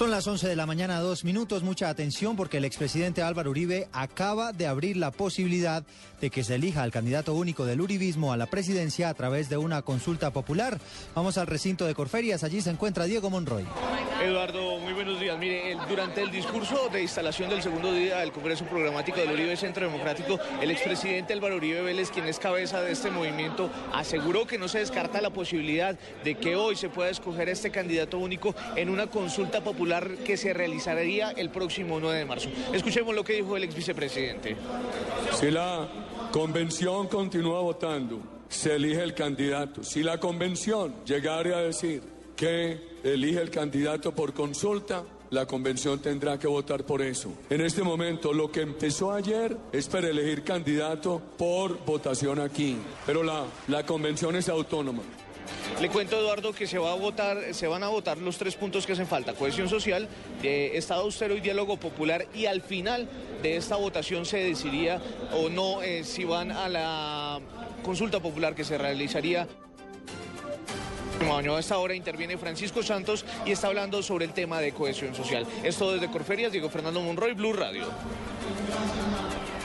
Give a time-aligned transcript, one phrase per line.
[0.00, 1.62] Son las 11 de la mañana, dos minutos.
[1.62, 5.84] Mucha atención porque el expresidente Álvaro Uribe acaba de abrir la posibilidad
[6.22, 9.58] de que se elija al candidato único del uribismo a la presidencia a través de
[9.58, 10.80] una consulta popular.
[11.14, 12.44] Vamos al recinto de Corferias.
[12.44, 13.66] Allí se encuentra Diego Monroy.
[14.20, 15.38] Eduardo, muy buenos días.
[15.38, 19.86] Mire, durante el discurso de instalación del segundo día del Congreso Programático del Uribe Centro
[19.86, 24.68] Democrático, el expresidente Álvaro Uribe Vélez, quien es cabeza de este movimiento, aseguró que no
[24.68, 29.06] se descarta la posibilidad de que hoy se pueda escoger este candidato único en una
[29.06, 32.50] consulta popular que se realizaría el próximo 9 de marzo.
[32.74, 34.54] Escuchemos lo que dijo el ex vicepresidente.
[35.32, 35.88] Si la
[36.30, 39.82] convención continúa votando, se elige el candidato.
[39.82, 42.02] Si la convención llegare a decir
[42.36, 47.32] que elige el candidato por consulta, la convención tendrá que votar por eso.
[47.50, 52.76] En este momento, lo que empezó ayer es para elegir candidato por votación aquí,
[53.06, 55.02] pero la, la convención es autónoma.
[55.80, 58.86] Le cuento, Eduardo, que se va a votar, se van a votar los tres puntos
[58.86, 60.08] que hacen falta: cohesión social,
[60.42, 62.26] Estado austero y diálogo popular.
[62.34, 63.08] Y al final
[63.42, 65.00] de esta votación se decidiría
[65.32, 67.40] o no eh, si van a la
[67.82, 69.48] consulta popular que se realizaría.
[71.28, 71.56] Año.
[71.56, 75.46] A esta hora interviene Francisco Santos y está hablando sobre el tema de cohesión social.
[75.62, 77.84] Esto desde Corferias, Diego Fernando Monroy, Blue Radio.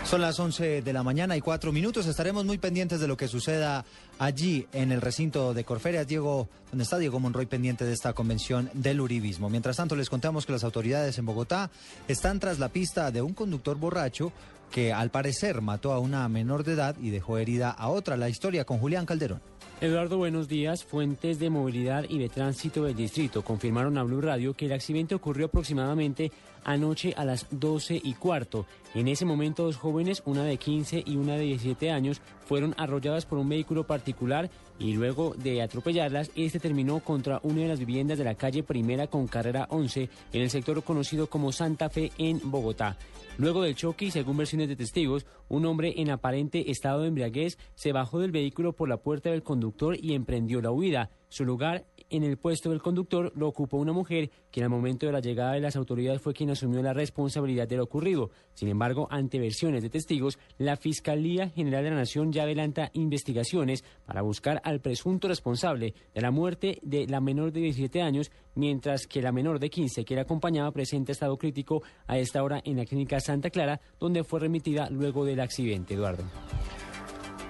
[0.04, 2.06] Son las 11 de la mañana y cuatro minutos.
[2.06, 3.86] Estaremos muy pendientes de lo que suceda
[4.20, 8.70] allí en el recinto de Corferias, Diego, donde está Diego Monroy pendiente de esta convención
[8.74, 9.50] del uribismo.
[9.50, 11.72] Mientras tanto, les contamos que las autoridades en Bogotá
[12.08, 14.32] están tras la pista de un conductor borracho
[14.72, 18.16] que al parecer mató a una menor de edad y dejó herida a otra.
[18.16, 19.42] La historia con Julián Calderón.
[19.82, 20.86] Eduardo, buenos días.
[20.86, 25.16] Fuentes de movilidad y de tránsito del distrito confirmaron a Blue Radio que el accidente
[25.16, 26.32] ocurrió aproximadamente
[26.64, 28.66] anoche a las 12 y cuarto.
[28.94, 33.26] En ese momento, dos jóvenes, una de 15 y una de 17 años, fueron arrolladas
[33.26, 34.50] por un vehículo particular
[34.80, 39.08] y luego de atropellarlas, este terminó contra una de las viviendas de la calle Primera
[39.08, 42.98] con carrera 11 en el sector conocido como Santa Fe en Bogotá.
[43.38, 47.92] Luego del choque según versiones de testigos, un hombre en aparente estado de embriaguez se
[47.92, 51.10] bajó del vehículo por la puerta del conductor y emprendió la huida.
[51.36, 55.12] Su lugar en el puesto del conductor lo ocupó una mujer, quien al momento de
[55.12, 58.30] la llegada de las autoridades fue quien asumió la responsabilidad de lo ocurrido.
[58.54, 63.84] Sin embargo, ante versiones de testigos, la Fiscalía General de la Nación ya adelanta investigaciones
[64.06, 69.06] para buscar al presunto responsable de la muerte de la menor de 17 años, mientras
[69.06, 72.78] que la menor de 15, que era acompañada, presenta estado crítico a esta hora en
[72.78, 75.96] la clínica Santa Clara, donde fue remitida luego del accidente.
[75.96, 76.24] Eduardo.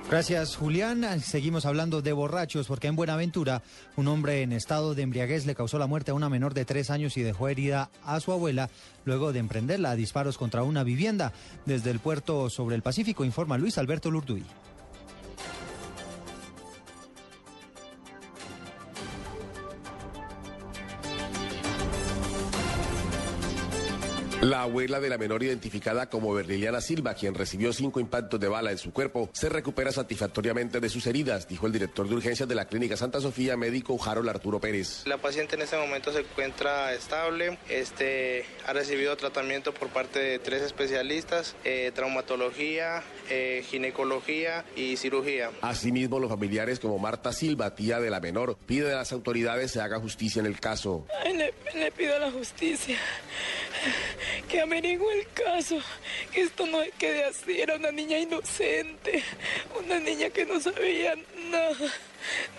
[0.10, 1.20] Gracias, Julián.
[1.20, 3.64] Seguimos hablando de borrachos porque en Buenaventura
[3.96, 6.92] un hombre en estado de embriaguez le causó la muerte a una menor de tres
[6.92, 8.70] años y dejó herida a su abuela
[9.04, 11.34] luego de emprenderla a disparos contra una vivienda.
[11.66, 14.44] Desde el puerto sobre el Pacífico informa Luis Alberto Lurduy.
[24.46, 28.70] La abuela de la menor identificada como Berliliana Silva, quien recibió cinco impactos de bala
[28.70, 32.54] en su cuerpo, se recupera satisfactoriamente de sus heridas, dijo el director de urgencias de
[32.54, 35.02] la Clínica Santa Sofía, médico Harold Arturo Pérez.
[35.08, 40.38] La paciente en este momento se encuentra estable, este, ha recibido tratamiento por parte de
[40.38, 43.02] tres especialistas, eh, traumatología,
[43.32, 45.50] eh, ginecología y cirugía.
[45.62, 49.82] Asimismo, los familiares como Marta Silva, tía de la menor, pide a las autoridades se
[49.82, 51.08] haga justicia en el caso.
[51.24, 53.00] Ay, le, le pido la justicia
[54.56, 55.80] que averigüe el caso,
[56.32, 59.22] que esto no quede así, era una niña inocente,
[59.84, 61.14] una niña que no sabía
[61.52, 61.76] nada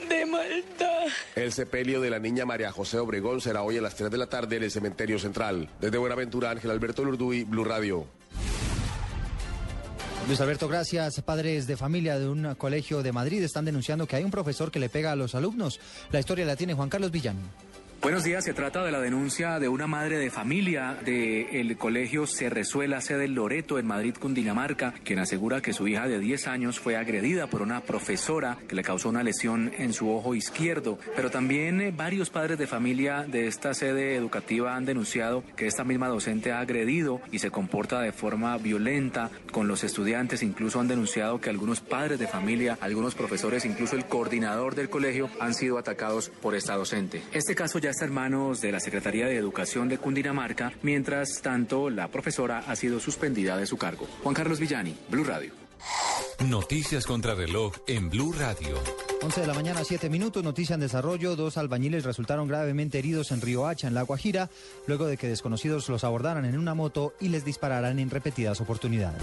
[0.07, 1.07] de maldad.
[1.37, 4.27] El sepelio de la niña María José Obregón será hoy a las 3 de la
[4.27, 5.71] tarde en el cementerio central.
[5.81, 8.07] Desde Buenaventura, Ángel Alberto Lurduy, Blue Radio.
[10.27, 11.22] Luis Alberto, gracias.
[11.22, 14.81] Padres de familia de un colegio de Madrid están denunciando que hay un profesor que
[14.81, 15.81] le pega a los alumnos.
[16.13, 17.37] La historia la tiene Juan Carlos Villán.
[18.03, 23.01] Buenos días, se trata de la denuncia de una madre de familia del colegio Cerrezuela,
[23.01, 27.48] sede Loreto, en Madrid, Cundinamarca, quien asegura que su hija de 10 años fue agredida
[27.48, 30.98] por una profesora que le causó una lesión en su ojo izquierdo.
[31.16, 35.83] Pero también eh, varios padres de familia de esta sede educativa han denunciado que esta
[35.83, 40.45] misma docente ha agredido y se comporta de forma violenta con los estudiantes.
[40.45, 45.28] Incluso han denunciado que algunos padres de familia, algunos profesores, incluso el coordinador del colegio
[45.41, 47.22] han sido atacados por esta docente.
[47.33, 50.72] Este caso ya ya está en manos de la Secretaría de Educación de Cundinamarca.
[50.83, 54.09] Mientras tanto, la profesora ha sido suspendida de su cargo.
[54.24, 55.53] Juan Carlos Villani, Blue Radio.
[56.44, 58.74] Noticias contra reloj en Blue Radio.
[59.22, 60.42] 11 de la mañana, 7 minutos.
[60.42, 61.36] Noticia en desarrollo.
[61.36, 64.50] Dos albañiles resultaron gravemente heridos en Río Hacha, en La Guajira,
[64.88, 69.22] luego de que desconocidos los abordaran en una moto y les dispararan en repetidas oportunidades.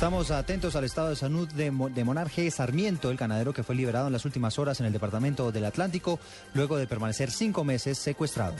[0.00, 4.06] Estamos atentos al estado de salud de, de Monarje Sarmiento, el ganadero que fue liberado
[4.06, 6.18] en las últimas horas en el departamento del Atlántico,
[6.54, 8.54] luego de permanecer cinco meses secuestrado.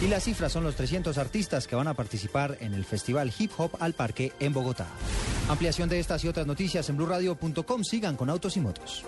[0.00, 3.50] Y las cifras son los 300 artistas que van a participar en el Festival Hip
[3.58, 4.86] Hop al Parque en Bogotá.
[5.48, 7.82] Ampliación de estas y otras noticias en blurradio.com.
[7.82, 9.04] Sigan con Autos y Motos.